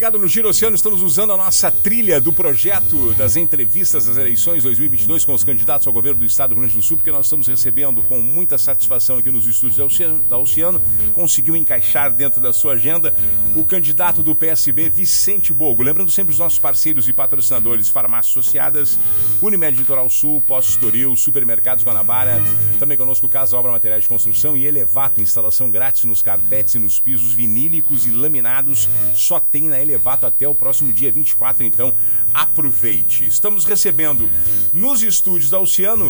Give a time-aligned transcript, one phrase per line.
[0.00, 4.62] Ligado no Giro Oceano, estamos usando a nossa trilha do projeto das entrevistas das eleições
[4.62, 7.26] 2022 com os candidatos ao governo do estado do Rio Grande do Sul, porque nós
[7.26, 10.80] estamos recebendo com muita satisfação aqui nos estúdios da Oceano, da Oceano
[11.12, 13.14] conseguiu encaixar dentro da sua agenda
[13.54, 15.82] o candidato do PSB, Vicente Bogo.
[15.82, 18.98] Lembrando sempre os nossos parceiros e patrocinadores, Farmácias Associadas,
[19.42, 22.40] Unimed Litoral Sul, Posto Estoril, Supermercados Guanabara,
[22.78, 26.98] também conosco Casa Obra Materiais de Construção e Elevato, instalação grátis nos carpetes e nos
[26.98, 29.89] pisos vinílicos e laminados, só tem na Elevato
[30.26, 31.94] até o próximo dia 24, então
[32.32, 33.26] aproveite.
[33.26, 34.28] Estamos recebendo
[34.72, 36.08] nos estúdios da Oceano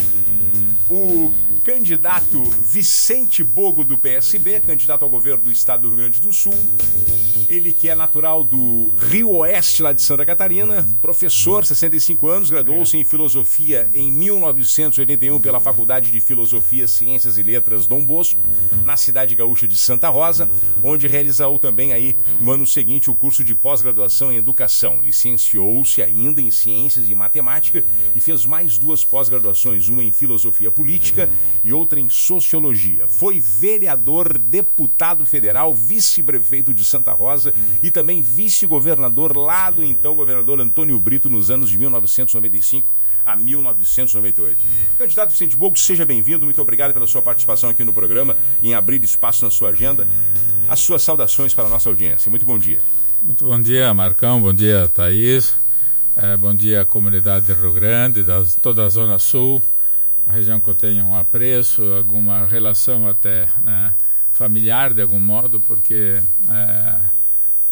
[0.88, 1.32] o
[1.64, 6.54] candidato Vicente Bogo do PSB, candidato ao governo do estado do Rio Grande do Sul.
[7.50, 12.96] Ele que é natural do Rio Oeste, lá de Santa Catarina, professor, 65 anos, graduou-se
[12.96, 18.38] em filosofia em 1981 pela Faculdade de Filosofia, Ciências e Letras Dom Bosco,
[18.84, 20.48] na cidade gaúcha de Santa Rosa,
[20.80, 25.00] onde realizou também aí no ano seguinte o curso de pós-graduação em educação.
[25.00, 27.82] Licenciou-se ainda em ciências e matemática
[28.14, 31.28] e fez mais duas pós-graduações, uma em filosofia política
[31.64, 33.08] e outra em sociologia.
[33.08, 37.39] Foi vereador, deputado federal, vice-prefeito de Santa Rosa
[37.82, 42.92] e também vice-governador lá do então governador Antônio Brito nos anos de 1995
[43.24, 44.58] a 1998.
[44.98, 49.02] Candidato Vicente Bogo, seja bem-vindo, muito obrigado pela sua participação aqui no programa, em abrir
[49.04, 50.06] espaço na sua agenda.
[50.68, 52.30] As suas saudações para a nossa audiência.
[52.30, 52.80] Muito bom dia.
[53.22, 55.54] Muito bom dia, Marcão, bom dia, Thaís.
[56.16, 59.62] É, bom dia, comunidade de Rio Grande, da, toda a Zona Sul,
[60.26, 63.94] a região que eu tenho um apreço, alguma relação até né,
[64.32, 66.96] familiar de algum modo, porque é,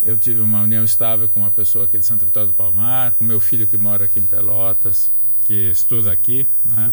[0.02, 3.24] eu tive uma união estável com uma pessoa aqui de Santa Vitória do Palmar, com
[3.24, 5.12] meu filho que mora aqui em Pelotas,
[5.44, 6.46] que estuda aqui.
[6.64, 6.92] Né?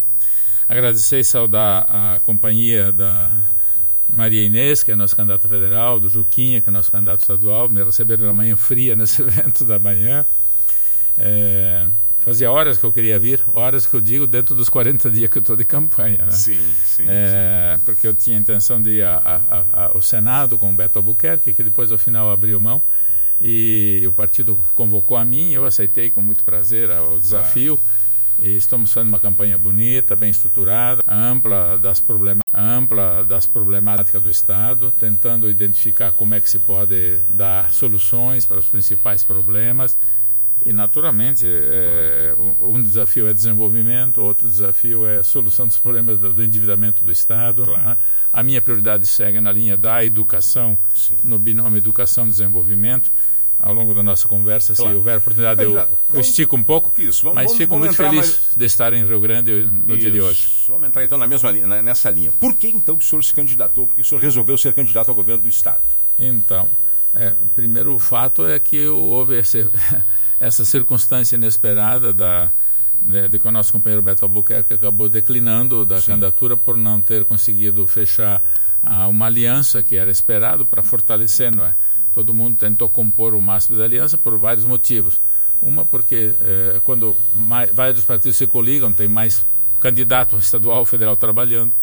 [0.68, 3.32] Agradecer e saudar a companhia da
[4.10, 7.84] Maria Inês, que é nossa candidata federal, do Juquinha, que é nosso candidato estadual, me
[7.84, 10.26] receberam na manhã fria nesse evento da manhã.
[11.18, 11.88] É,
[12.26, 15.38] fazia horas que eu queria vir, horas que eu digo dentro dos 40 dias que
[15.38, 16.26] eu estou de campanha.
[16.26, 16.32] Né?
[16.32, 20.02] Sim, sim, é, sim, Porque eu tinha a intenção de ir a, a, a, ao
[20.02, 22.82] Senado com o Beto Albuquerque, que depois ao final abriu mão.
[23.40, 27.78] E o partido convocou a mim, eu aceitei com muito prazer o desafio.
[27.78, 28.06] Claro.
[28.40, 34.30] E estamos fazendo uma campanha bonita, bem estruturada, ampla das, problema, ampla das problemáticas do
[34.30, 39.98] Estado, tentando identificar como é que se pode dar soluções para os principais problemas
[40.64, 46.44] e, naturalmente, é, um desafio é desenvolvimento, outro desafio é solução dos problemas do, do
[46.44, 47.64] endividamento do Estado.
[47.64, 47.84] Claro.
[47.84, 47.98] Né?
[48.32, 51.18] A minha prioridade segue na linha da educação, Sim.
[51.24, 53.12] no binômio educação-desenvolvimento.
[53.58, 54.92] Ao longo da nossa conversa, claro.
[54.92, 56.92] se houver oportunidade, eu, vamos, eu, estico um pouco.
[57.02, 58.52] Isso, vamos, mas vamos, fico muito feliz mais...
[58.54, 60.02] de estar em Rio Grande no isso.
[60.02, 60.66] dia de hoje.
[60.68, 62.34] Vamos entrar então na mesma linha, nessa linha.
[62.34, 63.88] Por que então o senhor se candidatou?
[63.88, 65.82] Por que o senhor resolveu ser candidato ao governo do Estado?
[66.20, 66.68] Então,
[67.16, 69.68] é, primeiro o fato é que houve esse
[70.40, 72.52] essa circunstância inesperada da,
[73.02, 76.08] né, de que o nosso companheiro Beto Albuquerque acabou declinando da Sim.
[76.08, 78.44] candidatura por não ter conseguido fechar
[78.84, 81.76] ah, uma aliança que era esperado para fortalecer, não é?
[82.14, 85.22] Todo mundo tentou compor o máximo da aliança por vários motivos.
[85.62, 89.46] Uma porque eh, quando mais, vários partidos se coligam, tem mais
[89.82, 91.76] candidato estadual ou federal trabalhando,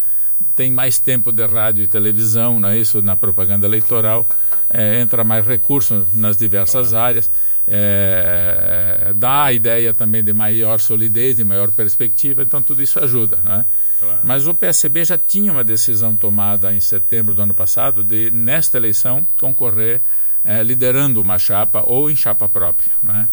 [0.55, 4.27] tem mais tempo de rádio e televisão, não é isso, na propaganda eleitoral,
[4.69, 7.29] eh, entra mais recursos nas diversas áreas
[7.65, 13.37] é, dá a ideia também de maior solidez, de maior perspectiva, então tudo isso ajuda.
[13.37, 13.65] Né?
[13.99, 14.19] Claro.
[14.23, 18.77] Mas o PSB já tinha uma decisão tomada em setembro do ano passado de, nesta
[18.77, 20.01] eleição, concorrer
[20.43, 22.91] é, liderando uma chapa ou em chapa própria.
[23.01, 23.29] Né?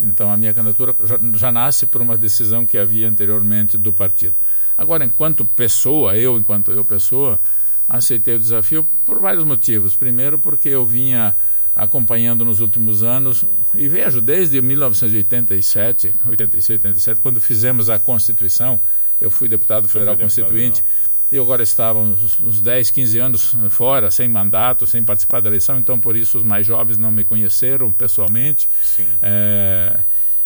[0.00, 4.36] Então a minha candidatura já, já nasce por uma decisão que havia anteriormente do partido.
[4.78, 7.40] Agora, enquanto pessoa, eu, enquanto eu pessoa,
[7.88, 9.96] aceitei o desafio por vários motivos.
[9.96, 11.34] Primeiro, porque eu vinha
[11.74, 13.44] acompanhando nos últimos anos
[13.74, 18.80] e vejo desde 1987, 86, 87, quando fizemos a Constituição,
[19.20, 20.82] eu fui deputado federal constituinte,
[21.30, 25.78] e agora estava uns, uns 10, 15 anos fora, sem mandato, sem participar da eleição,
[25.78, 28.68] então por isso os mais jovens não me conheceram pessoalmente.
[28.82, 29.06] Sim.
[29.20, 30.00] É,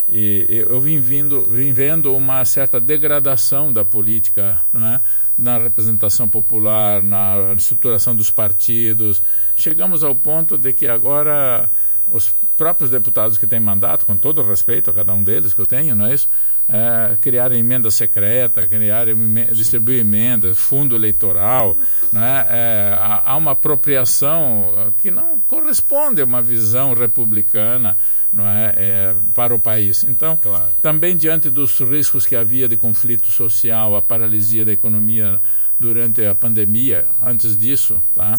[0.08, 5.00] e eu vim, vindo, vim vendo uma certa degradação da política, não é?
[5.37, 9.22] na representação popular, na estruturação dos partidos.
[9.56, 11.70] Chegamos ao ponto de que agora
[12.10, 15.66] os próprios deputados que têm mandato, com todo respeito a cada um deles que eu
[15.66, 16.28] tenho, não é isso?
[16.69, 19.06] É, criar emenda secreta, criar
[19.52, 21.76] distribuir emendas, fundo eleitoral,
[22.12, 22.46] né?
[22.49, 27.96] É, há uma apropriação que não corresponde a uma visão republicana
[28.32, 30.05] não é, é para o país.
[30.05, 30.69] Então, claro.
[30.81, 35.40] também diante dos riscos que havia de conflito social, a paralisia da economia
[35.78, 38.38] durante a pandemia, antes disso, tá?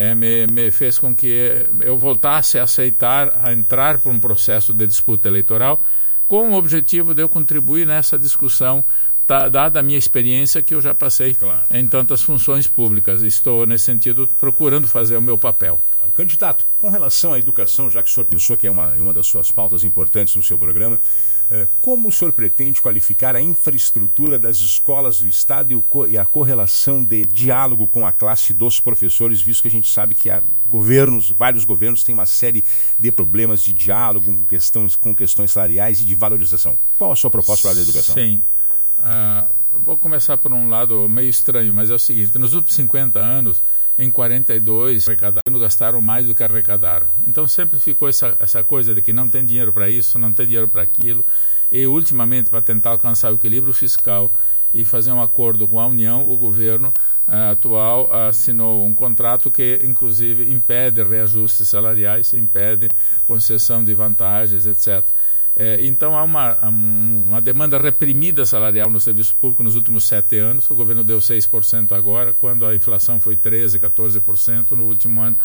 [0.00, 4.72] É, me, me, fez com que eu voltasse a aceitar, a entrar por um processo
[4.72, 5.82] de disputa eleitoral,
[6.28, 8.84] com o objetivo de eu contribuir nessa discussão,
[9.26, 11.62] tá, dada a minha experiência que eu já passei claro.
[11.72, 13.22] em tantas funções públicas.
[13.22, 15.80] Estou, nesse sentido, procurando fazer o meu papel.
[16.14, 19.26] Candidato, com relação à educação, já que o senhor pensou que é uma, uma das
[19.26, 21.00] suas pautas importantes no seu programa,
[21.80, 27.24] como o senhor pretende qualificar a infraestrutura das escolas do Estado e a correlação de
[27.24, 31.64] diálogo com a classe dos professores, visto que a gente sabe que há governos, vários
[31.64, 32.62] governos têm uma série
[32.98, 36.78] de problemas de diálogo com questões, com questões salariais e de valorização.
[36.98, 38.14] Qual a sua proposta para a educação?
[38.14, 38.42] Sim.
[38.98, 43.18] Uh, vou começar por um lado meio estranho, mas é o seguinte: nos últimos 50
[43.18, 43.62] anos,
[43.98, 47.08] em 42 arrecadaram, gastaram mais do que arrecadaram.
[47.26, 50.46] Então sempre ficou essa, essa coisa de que não tem dinheiro para isso, não tem
[50.46, 51.26] dinheiro para aquilo.
[51.70, 54.32] E ultimamente, para tentar alcançar o equilíbrio fiscal
[54.72, 56.88] e fazer um acordo com a União, o governo
[57.26, 62.90] uh, atual assinou um contrato que, inclusive, impede reajustes salariais, impede
[63.26, 65.08] concessão de vantagens, etc.
[65.60, 70.70] É, então há uma, uma demanda reprimida salarial no serviço público nos últimos sete anos.
[70.70, 75.36] O governo deu 6% agora, quando a inflação foi 13%, 14% no último ano.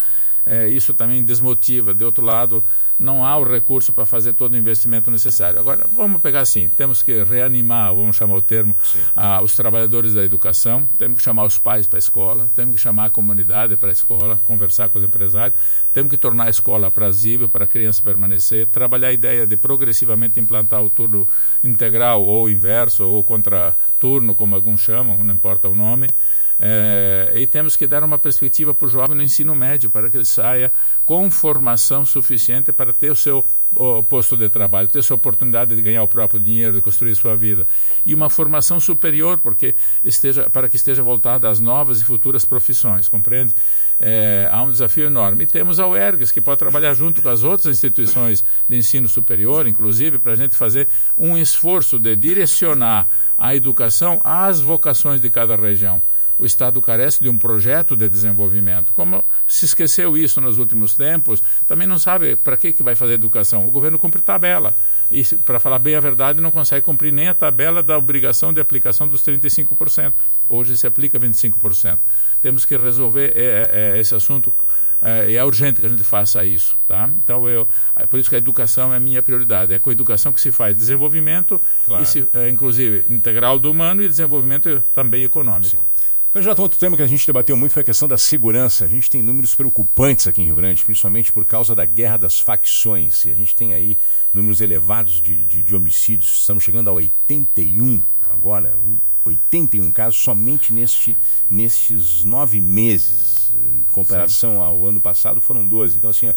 [0.46, 1.94] É, isso também desmotiva.
[1.94, 2.64] De outro lado,
[3.00, 5.60] não há o recurso para fazer todo o investimento necessário.
[5.60, 8.76] Agora, vamos pegar assim: temos que reanimar, vamos chamar o termo,
[9.16, 12.82] ah, os trabalhadores da educação, temos que chamar os pais para a escola, temos que
[12.82, 15.60] chamar a comunidade para a escola, conversar com os empresários,
[15.94, 20.40] temos que tornar a escola aprazível para a criança permanecer, trabalhar a ideia de progressivamente
[20.40, 21.28] implantar o turno
[21.64, 26.10] integral ou inverso, ou contra turno, como alguns chamam, não importa o nome.
[26.60, 30.18] É, e temos que dar uma perspectiva para o jovem no ensino médio, para que
[30.18, 30.72] ele saia
[31.06, 33.46] com formação suficiente para ter o seu
[33.76, 37.36] o posto de trabalho, ter sua oportunidade de ganhar o próprio dinheiro, de construir sua
[37.36, 37.66] vida.
[38.06, 43.10] E uma formação superior, porque esteja, para que esteja voltada às novas e futuras profissões,
[43.10, 43.54] compreende?
[44.00, 45.44] É, há um desafio enorme.
[45.44, 49.68] E temos a UERGS, que pode trabalhar junto com as outras instituições de ensino superior,
[49.68, 53.08] inclusive, para a gente fazer um esforço de direcionar
[53.38, 56.02] a educação às vocações de cada região
[56.38, 58.94] o Estado carece de um projeto de desenvolvimento.
[58.94, 63.14] Como se esqueceu isso nos últimos tempos, também não sabe para que, que vai fazer
[63.14, 63.66] educação.
[63.66, 64.74] O governo cumpre tabela.
[65.12, 68.60] E, para falar bem a verdade, não consegue cumprir nem a tabela da obrigação de
[68.60, 70.14] aplicação dos 35%.
[70.50, 72.00] Hoje se aplica 25%.
[72.42, 74.54] Temos que resolver é, é, é, esse assunto
[75.02, 77.10] é, é, urgente que a gente faça isso, tá?
[77.22, 79.74] Então eu, é por isso que a educação é a minha prioridade.
[79.74, 82.06] É com a educação que se faz desenvolvimento, claro.
[82.06, 85.70] se, é, inclusive integral do humano e desenvolvimento também econômico.
[85.70, 85.93] Sim.
[86.34, 88.86] Candidato, outro tema que a gente debateu muito foi a questão da segurança.
[88.86, 92.40] A gente tem números preocupantes aqui em Rio Grande, principalmente por causa da guerra das
[92.40, 93.24] facções.
[93.26, 93.96] E a gente tem aí
[94.34, 96.40] números elevados de, de, de homicídios.
[96.40, 98.02] Estamos chegando a 81
[98.32, 98.76] agora,
[99.24, 101.16] 81 casos somente neste,
[101.48, 103.54] nestes nove meses.
[103.78, 104.58] Em comparação Sim.
[104.58, 105.98] ao ano passado, foram 12.
[105.98, 106.34] Então, assim,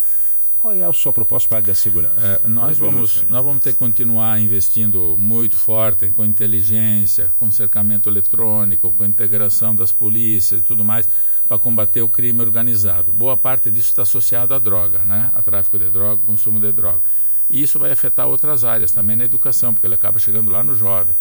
[0.67, 2.41] qual é a sua proposta para a área da segurança?
[2.45, 8.09] É, nós, vamos, nós vamos ter que continuar investindo muito forte com inteligência, com cercamento
[8.09, 11.09] eletrônico, com integração das polícias e tudo mais
[11.47, 13.13] para combater o crime organizado.
[13.13, 15.31] Boa parte disso está associado à droga, né?
[15.35, 17.03] a tráfico de droga, consumo de droga.
[17.49, 20.75] E isso vai afetar outras áreas, também na educação, porque ele acaba chegando lá no
[20.75, 21.15] jovem.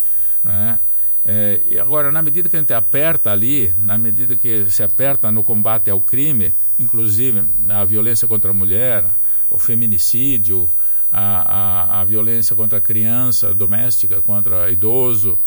[0.44, 0.80] Né?
[1.24, 5.32] É, e agora, na medida que a gente aperta ali, na medida que se aperta
[5.32, 9.06] no combate ao crime, inclusive a violência contra a mulher,
[9.50, 10.70] o feminicídio,
[11.12, 15.40] a, a, a violência contra a criança doméstica, contra idoso.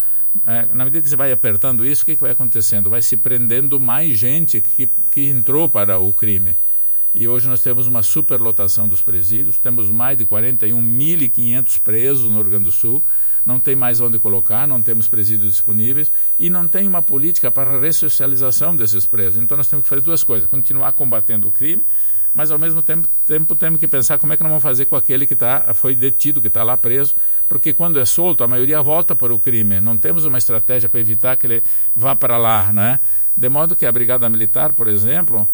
[0.45, 2.89] É, na medida que você vai apertando isso, o que, que vai acontecendo?
[2.89, 6.55] Vai se prendendo mais gente que, que entrou para o crime.
[7.13, 12.51] E hoje nós temos uma superlotação dos presídios, temos mais de 41.500 presos no Rio
[12.51, 13.03] Grande do Sul,
[13.45, 17.77] não tem mais onde colocar, não temos presídios disponíveis e não tem uma política para
[17.77, 19.41] a ressocialização desses presos.
[19.41, 21.83] Então nós temos que fazer duas coisas: continuar combatendo o crime
[22.33, 24.95] mas ao mesmo tempo, tempo temos que pensar como é que nós vamos fazer com
[24.95, 27.15] aquele que tá, foi detido, que está lá preso,
[27.47, 29.79] porque quando é solto, a maioria volta para o crime.
[29.79, 31.63] Não temos uma estratégia para evitar que ele
[31.95, 32.99] vá para lá, né?
[33.35, 35.47] De modo que a Brigada Militar, por exemplo,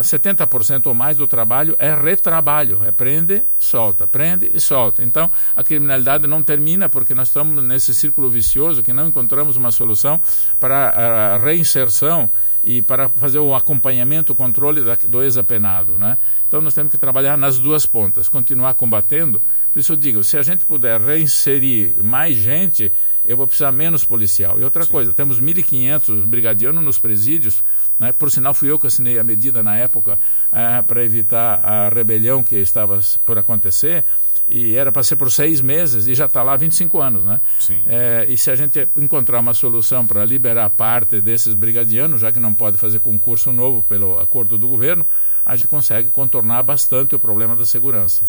[0.00, 5.02] 70% ou mais do trabalho é retrabalho, é prende, solta, prende e solta.
[5.02, 9.70] Então, a criminalidade não termina porque nós estamos nesse círculo vicioso que não encontramos uma
[9.70, 10.20] solução
[10.58, 12.28] para a reinserção
[12.62, 15.98] e para fazer o acompanhamento, o controle da, do ex-apenado.
[15.98, 16.18] Né?
[16.46, 19.40] Então, nós temos que trabalhar nas duas pontas, continuar combatendo.
[19.72, 22.92] Por isso eu digo, se a gente puder reinserir mais gente,
[23.28, 24.58] eu vou precisar menos policial.
[24.58, 24.90] E outra Sim.
[24.90, 27.62] coisa, temos 1.500 brigadianos nos presídios,
[27.98, 28.10] né?
[28.10, 30.18] por sinal fui eu que assinei a medida na época
[30.50, 34.06] é, para evitar a rebelião que estava por acontecer,
[34.48, 37.38] e era para ser por seis meses e já está lá há 25 anos, né?
[37.84, 42.40] É, e se a gente encontrar uma solução para liberar parte desses brigadianos, já que
[42.40, 45.06] não pode fazer concurso novo pelo acordo do governo,
[45.44, 48.24] a gente consegue contornar bastante o problema da segurança.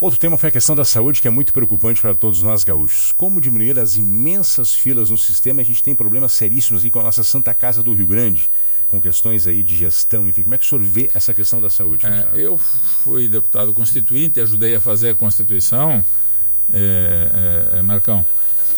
[0.00, 3.12] Outro tema foi a questão da saúde, que é muito preocupante para todos nós gaúchos.
[3.12, 5.62] Como diminuir as imensas filas no sistema?
[5.62, 8.50] A gente tem problemas seríssimos aí com a nossa Santa Casa do Rio Grande,
[8.88, 10.42] com questões aí de gestão, enfim.
[10.42, 12.06] Como é que o senhor vê essa questão da saúde?
[12.06, 16.04] É, eu fui deputado constituinte, ajudei a fazer a Constituição,
[16.72, 18.26] é, é, é Marcão.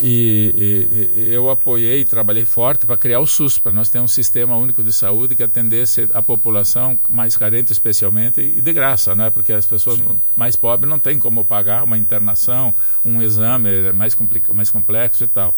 [0.03, 4.55] E, e, eu apoiei, trabalhei forte para criar o SUS, para nós ter um sistema
[4.57, 9.31] único de saúde que atendesse a população mais carente, especialmente, e de graça, né?
[9.31, 10.21] porque as pessoas Sim.
[10.35, 12.75] mais pobres não têm como pagar uma internação,
[13.05, 14.15] um exame mais,
[14.53, 15.57] mais complexo e tal.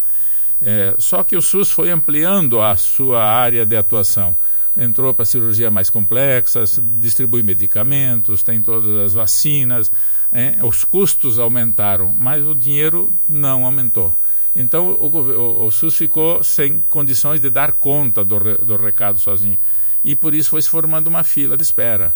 [0.61, 4.37] É, só que o SUS foi ampliando a sua área de atuação.
[4.77, 6.63] Entrou para cirurgia mais complexa,
[6.99, 9.91] distribui medicamentos, tem todas as vacinas,
[10.31, 14.15] é, os custos aumentaram, mas o dinheiro não aumentou.
[14.55, 19.59] Então o, o, o, SUS ficou sem condições de dar conta do, do recado sozinho.
[20.03, 22.15] E por isso foi se formando uma fila de espera.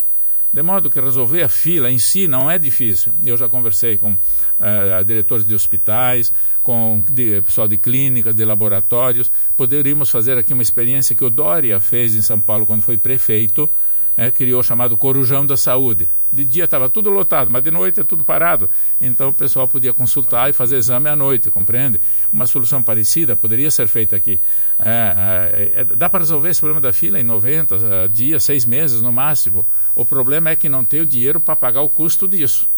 [0.53, 3.13] De modo que resolver a fila em si não é difícil.
[3.25, 6.31] Eu já conversei com uh, diretores de hospitais,
[6.63, 9.33] com de, pessoal de clínicas, de laboratórios.
[9.57, 13.71] Poderíamos fazer aqui uma experiência que o Dória fez em São Paulo quando foi prefeito,
[14.17, 16.09] é, criou o chamado Corujão da Saúde.
[16.33, 18.69] De dia estava tudo lotado, mas de noite é tudo parado.
[19.01, 22.01] Então o pessoal podia consultar e fazer exame à noite, compreende?
[22.33, 24.41] Uma solução parecida poderia ser feita aqui.
[24.79, 28.65] É, é, é dá para resolver esse problema da fila em 90 uh, dias, seis
[28.65, 29.65] meses no máximo.
[29.95, 32.71] O problema é que não tem o dinheiro para pagar o custo disso.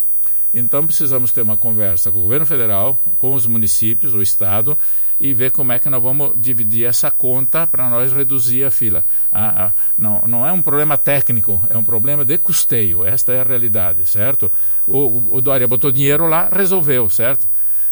[0.52, 4.78] Então precisamos ter uma conversa com o governo federal, com os municípios, o estado,
[5.18, 9.04] e ver como é que nós vamos dividir essa conta para nós reduzir a fila.
[9.33, 13.04] Ah, ah, não, não é um problema técnico, é um problema de custeio.
[13.04, 14.50] Esta é a realidade, certo?
[14.87, 17.49] O, o Dória botou dinheiro lá, resolveu, certo?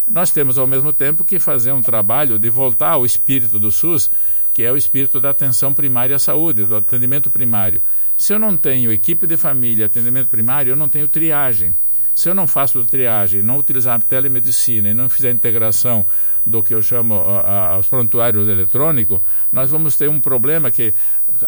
[0.09, 4.11] Nós temos ao mesmo tempo que fazer um trabalho de voltar ao espírito do SUS,
[4.53, 7.81] que é o espírito da atenção primária à saúde, do atendimento primário.
[8.15, 11.73] Se eu não tenho equipe de família, atendimento primário, eu não tenho triagem.
[12.13, 16.05] Se eu não faço triagem, não utilizar a telemedicina e não fizer a integração
[16.45, 19.19] do que eu chamo aos prontuários eletrônicos,
[19.51, 20.93] nós vamos ter um problema que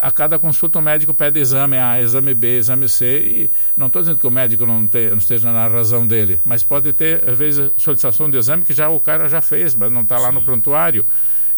[0.00, 4.02] a cada consulta o médico pede exame A, exame B, exame C, e não estou
[4.02, 7.38] dizendo que o médico não, te, não, esteja na razão dele, mas pode ter, às
[7.38, 10.42] vezes, solicitação de exame que já o cara já fez, mas não está lá no
[10.42, 11.06] prontuário.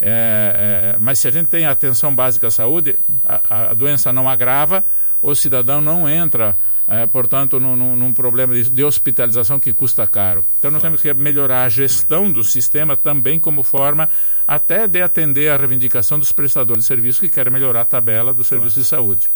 [0.01, 4.29] É, é, mas se a gente tem atenção básica à saúde, a, a doença não
[4.29, 4.85] agrava,
[5.21, 6.57] o cidadão não entra
[6.89, 10.43] é, portanto, num, num problema de, de, hospitalização que custa caro.
[10.59, 14.09] Então, nós temos que melhorar a gestão do sistema também como forma
[14.47, 18.43] até de atender a reivindicação dos prestadores de serviço que querem melhorar a tabela do
[18.43, 18.83] serviço claro.
[18.83, 19.31] de saúde.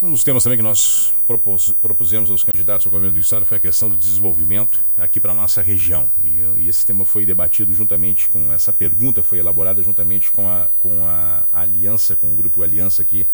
[0.00, 3.58] Um dos temas também que nós propus, propusemos aos candidatos ao governo do Estado foi
[3.58, 6.10] a questão do desenvolvimento aqui para a nossa região.
[6.24, 10.68] E, e, esse tema foi debatido juntamente com, essa pergunta foi elaborada juntamente com a,
[10.78, 13.26] com a aliança, com o grupo Aliança aqui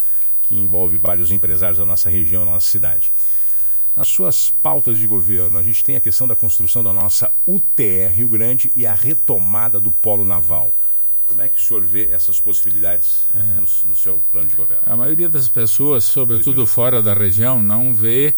[0.47, 3.13] que envolve vários empresários da nossa região, da nossa cidade.
[3.97, 8.13] Nas suas pautas de governo, a gente tem a questão da construção da nossa UTR
[8.13, 10.75] Rio Grande e a retomada do polo naval.
[11.25, 14.85] Como é que o senhor vê essas possibilidades é, no, no, seu plano de governo?
[14.87, 18.35] A maioria das pessoas, sobretudo fora da região, não vê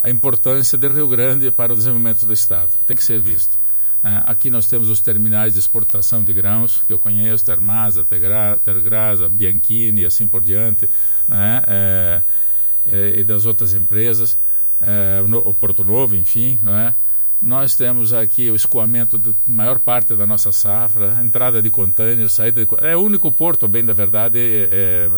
[0.00, 2.72] a importância de Rio Grande para o desenvolvimento do Estado.
[2.86, 3.58] Tem que ser visto.
[4.04, 9.28] É, aqui nós temos os terminais de exportação de grãos, que eu conheço, Termasa, Tergrasa,
[9.28, 10.88] Bianchini e assim por diante
[11.28, 11.62] né?
[11.66, 12.22] É,
[12.86, 14.38] é, e das outras empresas,
[14.80, 16.94] é, o Porto Novo, enfim, né?
[17.40, 22.64] Nós temos aqui o escoamento da maior parte da nossa safra, entrada de contêineres, saída
[22.64, 25.10] de É o único porto, bem da verdade, é, é,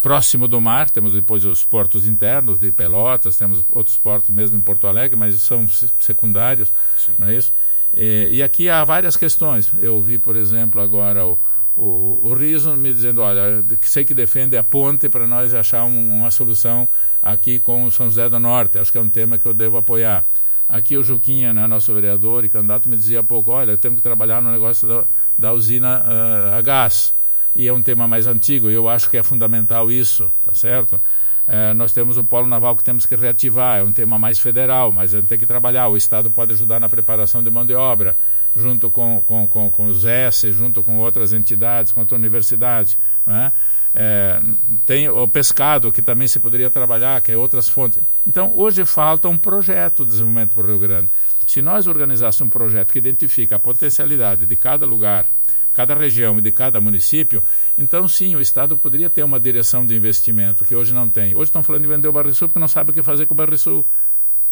[0.00, 0.90] próximo do mar.
[0.90, 5.34] Temos depois os portos internos de Pelotas, temos outros portos mesmo em Porto Alegre, mas
[5.42, 5.66] são
[5.98, 7.12] secundários, Sim.
[7.18, 7.52] não é isso?
[7.94, 9.70] E, e, aqui há várias questões.
[9.78, 11.38] Eu vi, por exemplo, agora o,
[11.76, 16.18] o, o Riso me dizendo, olha, sei que defende a ponte para nós achar um,
[16.18, 16.88] uma solução
[17.22, 18.78] aqui com o São José do Norte.
[18.78, 20.26] Acho que é um tema que eu devo apoiar.
[20.68, 24.02] Aqui o Juquinha, né, nosso vereador e candidato, me dizia há pouco, olha, temos que
[24.02, 25.04] trabalhar no negócio da,
[25.38, 27.14] da usina uh, a gás.
[27.54, 30.98] E é um tema mais antigo, eu acho que é fundamental isso, tá certo?
[31.46, 34.92] É, nós temos o polo naval que temos que reativar, é um tema mais federal,
[34.92, 35.88] mas a gente tem que trabalhar.
[35.88, 38.16] O Estado pode ajudar na preparação de mão de obra,
[38.54, 42.98] junto com, com, com, com os S, junto com outras entidades, com a universidade.
[43.26, 43.52] Né?
[43.94, 44.40] É,
[44.86, 48.00] tem o pescado, que também se poderia trabalhar, que é outras fontes.
[48.26, 51.10] Então, hoje falta um projeto de desenvolvimento para o Rio Grande.
[51.46, 55.26] Se nós organizássemos um projeto que identifica a potencialidade de cada lugar,
[55.74, 57.42] cada região e de cada município,
[57.76, 61.34] então sim, o Estado poderia ter uma direção de investimento que hoje não tem.
[61.34, 63.36] Hoje estão falando de vender o Barrisul porque não sabe o que fazer com o
[63.36, 63.86] Barrisul.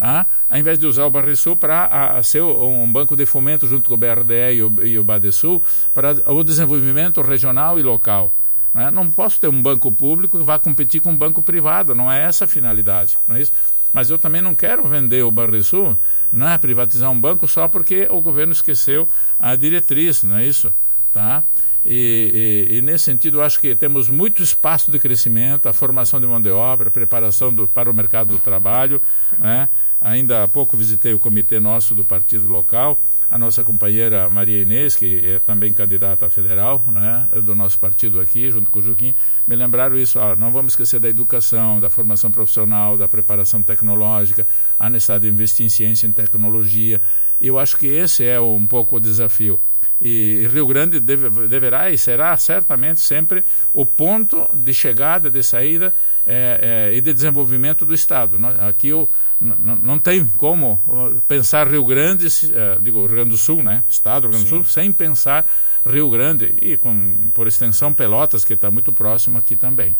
[0.02, 3.94] Ah, ao invés de usar o Barrisul para ser um banco de fomento junto com
[3.94, 5.62] o BRDE e o, e o Badesul
[5.92, 8.34] para o desenvolvimento regional e local.
[8.72, 8.90] Não, é?
[8.90, 12.22] não posso ter um banco público que vá competir com um banco privado, não é
[12.22, 13.52] essa a finalidade, não é isso?
[13.92, 15.98] Mas eu também não quero vender o Banrisul,
[16.32, 19.08] não é privatizar um banco só porque o governo esqueceu
[19.38, 20.72] a diretriz, não é isso?
[21.12, 21.44] Tá?
[21.84, 26.26] E, e, e, nesse sentido, acho que temos muito espaço de crescimento, a formação de
[26.26, 29.00] mão de obra, a preparação do, para o mercado do trabalho.
[29.38, 29.68] Né?
[30.00, 32.98] Ainda há pouco visitei o comitê nosso do partido local
[33.30, 38.50] a nossa companheira Maria Inês, que é também candidata federal, né, do nosso partido aqui,
[38.50, 39.14] junto com o Juquim,
[39.46, 40.18] me lembraram isso.
[40.18, 45.32] Ó, não vamos esquecer da educação, da formação profissional, da preparação tecnológica, a necessidade de
[45.32, 47.00] investir em ciência e tecnologia.
[47.40, 49.60] Eu acho que esse é um pouco o desafio.
[50.00, 55.94] E Rio Grande deve, deverá e será certamente sempre o ponto de chegada, de saída
[56.24, 58.38] é, é, e de desenvolvimento do Estado.
[58.60, 59.06] Aqui o,
[59.38, 60.80] não tem como
[61.28, 63.84] pensar Rio Grande, uh, digo Rio Grande do Sul, né?
[63.90, 65.46] Estado do Rio Grande do Sul, sem pensar
[65.84, 69.96] Rio Grande e com, por extensão Pelotas, que está muito próximo aqui também.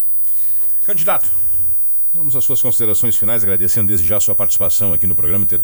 [0.85, 1.31] Candidato,
[2.13, 5.61] Vamos às suas considerações finais, agradecendo desde já a sua participação aqui no programa, ter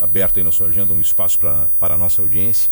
[0.00, 2.70] aberto aí na sua agenda um espaço pra, para a nossa audiência.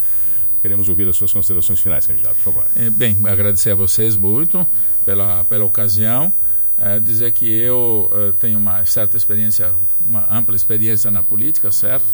[0.61, 2.67] Queremos ouvir as suas considerações finais, candidato, por favor.
[2.77, 4.67] É, bem, agradecer a vocês muito
[5.05, 6.33] pela, pela ocasião.
[6.77, 9.73] É, dizer que eu uh, tenho uma certa experiência,
[10.07, 12.07] uma ampla experiência na política, certo?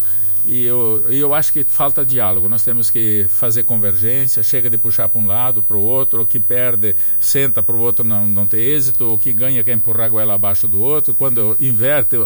[0.47, 2.49] E eu, eu acho que falta diálogo.
[2.51, 6.27] Nós temos que fazer convergência, chega de puxar para um lado, para o outro, o
[6.27, 10.07] que perde senta para o outro não, não ter êxito, o que ganha quer empurrar
[10.07, 11.15] a goela abaixo do outro.
[11.15, 12.17] Quando inverte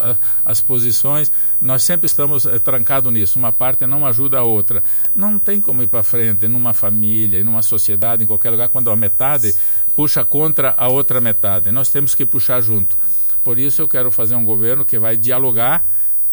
[0.45, 3.39] as posições, nós sempre estamos é, trancados nisso.
[3.39, 4.83] Uma parte não ajuda a outra.
[5.15, 8.97] Não tem como ir para frente numa família, numa sociedade, em qualquer lugar, quando a
[8.97, 9.55] metade
[9.95, 11.71] puxa contra a outra metade.
[11.71, 12.97] Nós temos que puxar junto.
[13.45, 15.85] Por isso eu quero fazer um governo que vai dialogar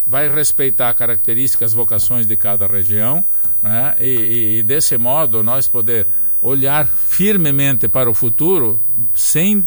[0.05, 3.25] vai respeitar características, vocações de cada região,
[3.61, 3.95] né?
[3.99, 6.07] e, e, e, desse modo nós poder
[6.41, 8.81] olhar firmemente para o futuro
[9.13, 9.65] sem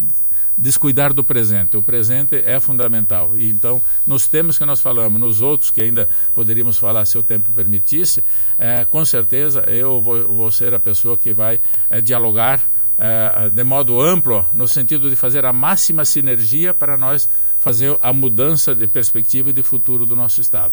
[0.58, 1.76] descuidar do presente.
[1.76, 3.38] O presente é fundamental.
[3.38, 7.22] E, então, nos temas que nós falamos, nos outros que ainda poderíamos falar se o
[7.22, 8.22] tempo permitisse,
[8.58, 12.62] é, com certeza eu vou, vou, ser a pessoa que vai é, dialogar
[12.98, 18.12] é, de modo amplo, no sentido de fazer a máxima sinergia para nós fazer a
[18.12, 20.72] mudança de perspectiva e de futuro do nosso Estado.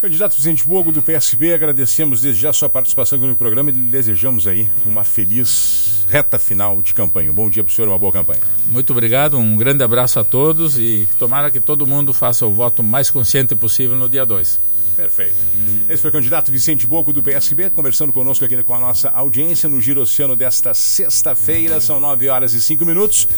[0.00, 3.88] Candidato Vicente Bogo, do PSB, agradecemos desde já a sua participação no programa e lhe
[3.88, 7.30] desejamos aí uma feliz reta final de campanha.
[7.30, 8.40] Um bom dia para o senhor uma boa campanha.
[8.66, 12.82] Muito obrigado, um grande abraço a todos e tomara que todo mundo faça o voto
[12.82, 14.71] mais consciente possível no dia 2.
[14.96, 15.34] Perfeito.
[15.88, 19.68] Esse foi o candidato Vicente Boco do PSB, conversando conosco aqui com a nossa audiência
[19.68, 21.80] no Giro Oceano desta sexta-feira.
[21.80, 23.28] São 9 horas e 5 minutos.